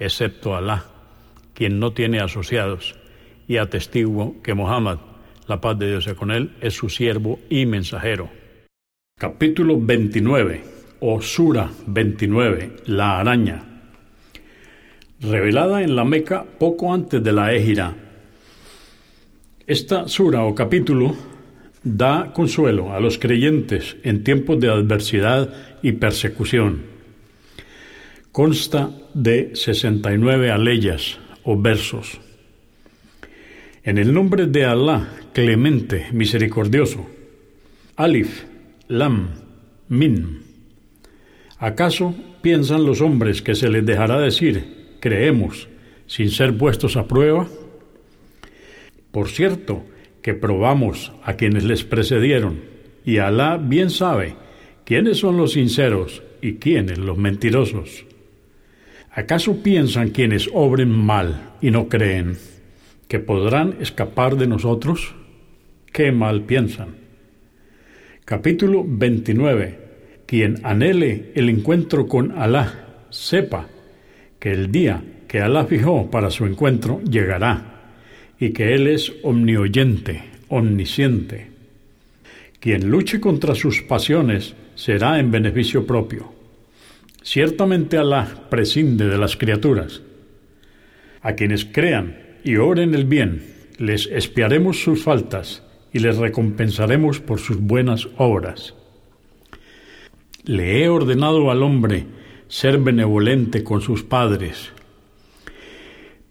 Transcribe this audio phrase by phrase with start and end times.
[0.00, 0.86] excepto Alá,
[1.54, 2.96] quien no tiene asociados,
[3.46, 4.98] y atestiguo que Muhammad,
[5.46, 8.30] la paz de Dios sea con él, es su siervo y mensajero.
[9.18, 10.64] Capítulo 29,
[11.00, 13.64] o Sura 29, la araña.
[15.20, 17.94] Revelada en la Meca poco antes de la Égira.
[19.66, 21.14] Esta sura o capítulo
[21.82, 25.52] da consuelo a los creyentes en tiempos de adversidad
[25.82, 26.99] y persecución
[28.32, 32.20] Consta de 69 aleyas o versos.
[33.82, 37.04] En el nombre de Alá, clemente, misericordioso.
[37.96, 38.44] Alif,
[38.86, 39.30] Lam,
[39.88, 40.42] Min.
[41.58, 45.66] ¿Acaso piensan los hombres que se les dejará decir, creemos,
[46.06, 47.48] sin ser puestos a prueba?
[49.10, 49.84] Por cierto,
[50.22, 52.60] que probamos a quienes les precedieron,
[53.04, 54.36] y Alá bien sabe
[54.84, 58.04] quiénes son los sinceros y quiénes los mentirosos.
[59.12, 62.38] ¿Acaso piensan quienes obren mal y no creen
[63.08, 65.16] que podrán escapar de nosotros?
[65.92, 66.94] ¿Qué mal piensan?
[68.24, 69.78] Capítulo 29.
[70.26, 73.66] Quien anhele el encuentro con Alá, sepa
[74.38, 77.96] que el día que Alá fijó para su encuentro llegará
[78.38, 81.48] y que Él es omnioyente, omnisciente.
[82.60, 86.39] Quien luche contra sus pasiones será en beneficio propio
[87.22, 90.02] Ciertamente Alá prescinde de las criaturas.
[91.20, 93.44] A quienes crean y oren el bien,
[93.78, 98.74] les espiaremos sus faltas y les recompensaremos por sus buenas obras.
[100.44, 102.06] Le he ordenado al hombre
[102.48, 104.72] ser benevolente con sus padres,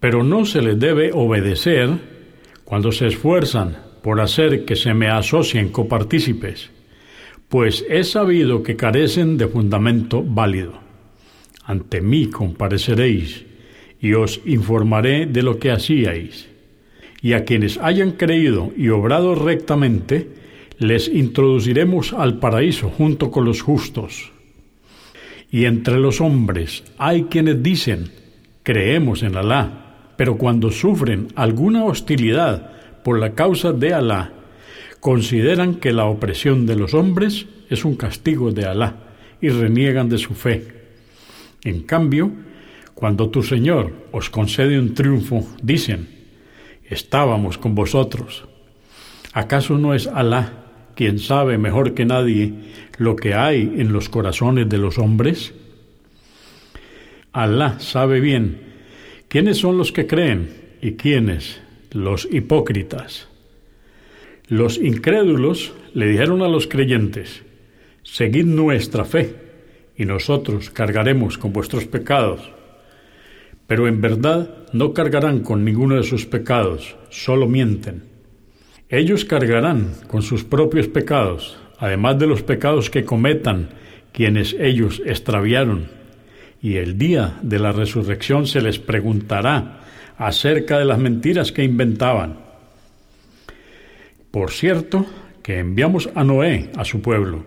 [0.00, 1.90] pero no se les debe obedecer
[2.64, 6.70] cuando se esfuerzan por hacer que se me asocien copartícipes
[7.48, 10.74] pues he sabido que carecen de fundamento válido.
[11.64, 13.44] Ante mí compareceréis
[14.00, 16.48] y os informaré de lo que hacíais.
[17.20, 20.28] Y a quienes hayan creído y obrado rectamente,
[20.78, 24.30] les introduciremos al paraíso junto con los justos.
[25.50, 28.10] Y entre los hombres hay quienes dicen,
[28.62, 34.32] creemos en Alá, pero cuando sufren alguna hostilidad por la causa de Alá,
[35.00, 38.96] consideran que la opresión de los hombres es un castigo de Alá
[39.40, 40.66] y reniegan de su fe.
[41.64, 42.32] En cambio,
[42.94, 46.08] cuando tu Señor os concede un triunfo, dicen,
[46.84, 48.48] estábamos con vosotros.
[49.32, 50.64] ¿Acaso no es Alá
[50.94, 52.54] quien sabe mejor que nadie
[52.96, 55.54] lo que hay en los corazones de los hombres?
[57.32, 58.62] Alá sabe bien
[59.28, 60.50] quiénes son los que creen
[60.82, 61.60] y quiénes
[61.92, 63.27] los hipócritas.
[64.48, 67.42] Los incrédulos le dijeron a los creyentes,
[68.02, 69.34] Seguid nuestra fe,
[69.94, 72.50] y nosotros cargaremos con vuestros pecados.
[73.66, 78.04] Pero en verdad no cargarán con ninguno de sus pecados, solo mienten.
[78.88, 83.68] Ellos cargarán con sus propios pecados, además de los pecados que cometan
[84.12, 85.88] quienes ellos extraviaron.
[86.62, 89.80] Y el día de la resurrección se les preguntará
[90.16, 92.47] acerca de las mentiras que inventaban.
[94.30, 95.06] Por cierto,
[95.42, 97.44] que enviamos a Noé a su pueblo,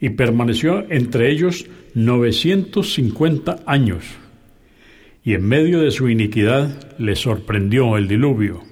[0.00, 4.04] y permaneció entre ellos novecientos cincuenta años,
[5.22, 8.62] y en medio de su iniquidad le sorprendió el diluvio.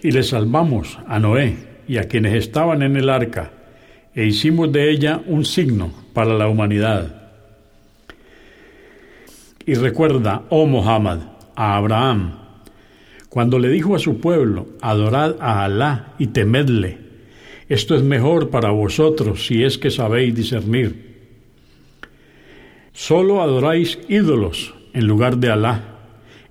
[0.00, 1.56] Y le salvamos a Noé
[1.88, 3.50] y a quienes estaban en el arca,
[4.14, 7.32] e hicimos de ella un signo para la humanidad.
[9.66, 11.20] Y recuerda, oh Muhammad,
[11.56, 12.43] a Abraham,
[13.34, 16.98] cuando le dijo a su pueblo, adorad a Alá y temedle.
[17.68, 21.16] Esto es mejor para vosotros si es que sabéis discernir.
[22.92, 25.82] Solo adoráis ídolos en lugar de Alá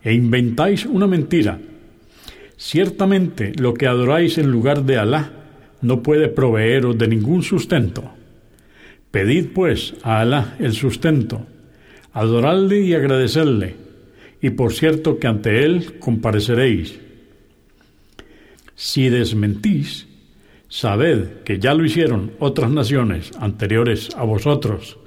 [0.03, 1.57] e inventáis una mentira.
[2.57, 5.31] Ciertamente lo que adoráis en lugar de Alá
[5.79, 8.11] no puede proveeros de ningún sustento.
[9.09, 11.45] Pedid pues a Alá el sustento,
[12.11, 13.82] adoradle y agradecerle,
[14.43, 16.99] y por cierto que ante él compareceréis.
[18.75, 20.05] Si desmentís,
[20.67, 24.99] sabed que ya lo hicieron otras naciones anteriores a vosotros,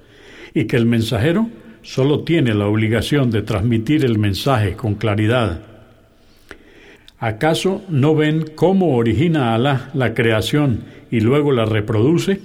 [0.55, 1.51] y que el mensajero
[1.83, 5.61] solo tiene la obligación de transmitir el mensaje con claridad.
[7.19, 12.41] ¿Acaso no ven cómo origina Alá la creación y luego la reproduce?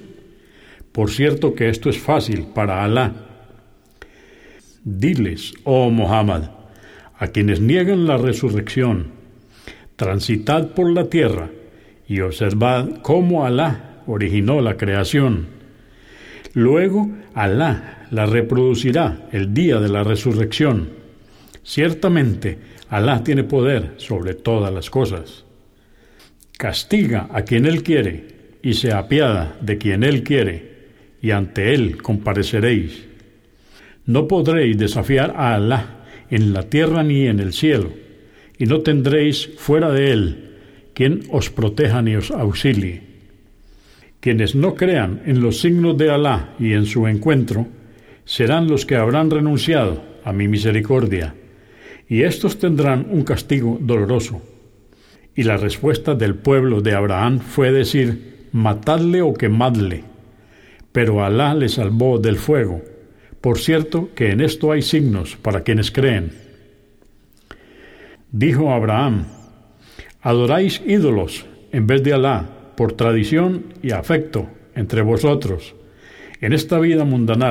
[0.91, 3.13] Por cierto que esto es fácil para Alá.
[4.83, 6.61] Diles, oh Muhammad,
[7.21, 9.12] a quienes niegan la resurrección,
[9.95, 11.51] transitad por la tierra
[12.07, 15.45] y observad cómo Alá originó la creación.
[16.56, 20.89] Luego Alá la reproducirá el día de la resurrección.
[21.62, 22.57] Ciertamente,
[22.89, 25.45] Alá tiene poder sobre todas las cosas.
[26.57, 28.25] Castiga a quien Él quiere
[28.63, 30.71] y se apiada de quien Él quiere,
[31.21, 33.06] y ante Él compareceréis.
[34.07, 36.00] No podréis desafiar a Alá
[36.31, 37.92] en la tierra ni en el cielo,
[38.57, 40.48] y no tendréis fuera de Él
[40.94, 43.01] quien os proteja ni os auxilie.
[44.19, 47.68] Quienes no crean en los signos de Alá y en su encuentro,
[48.25, 51.33] serán los que habrán renunciado a mi misericordia,
[52.07, 54.42] y éstos tendrán un castigo doloroso.
[55.36, 60.04] Y la respuesta del pueblo de Abraham fue decir, matadle o quemadle.
[60.92, 62.81] Pero Alá le salvó del fuego.
[63.41, 66.31] Por cierto que en esto hay signos para quienes creen.
[68.31, 69.25] Dijo Abraham,
[70.21, 75.75] adoráis ídolos en vez de Alá por tradición y afecto entre vosotros
[76.41, 77.49] en esta vida mundana